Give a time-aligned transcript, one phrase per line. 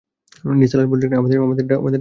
[0.53, 1.81] নিসার আলি বললেন, আমার ঢাকা যাওয়া দরকার।